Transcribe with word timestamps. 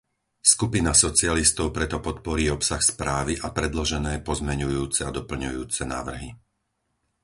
Skupina 0.53 0.91
socialistov 1.03 1.67
preto 1.77 1.97
podporí 2.07 2.45
obsah 2.55 2.81
správy 2.91 3.33
a 3.37 3.47
predložené 3.57 4.13
pozmeňujúce 4.29 5.01
a 5.05 5.11
doplňujúce 5.17 5.81
návrhy. 5.93 6.29